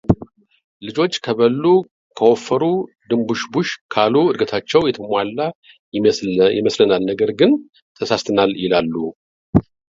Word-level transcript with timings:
ልጆች 0.85 1.11
ከበሉ 1.25 1.63
ከወፈሩ 2.17 2.63
ድንቡሽቡሽ 3.11 3.67
ካሉ 3.95 4.15
ዕድገታቸው 4.31 4.87
የተሟላ 4.89 5.39
ይመስለናል 6.59 7.01
ነገር 7.13 7.31
ግን 7.41 7.53
ተሳስተናል 7.99 8.53
ይላሉ። 8.65 8.93